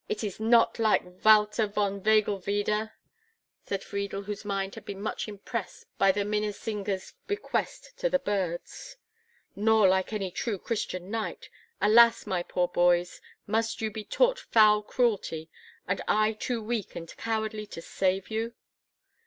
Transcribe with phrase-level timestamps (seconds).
[0.09, 2.91] "It is not like Walther of Vögelwiede,"
[3.63, 8.97] said Friedel, whose mind had been much impressed by the Minnesinger's bequest to the birds.
[9.55, 11.49] "Nor like any true Christian knight.
[11.79, 15.51] Alas, my poor boys, must you be taught foul cruelty
[15.87, 18.55] and I too weak and cowardly to save you?"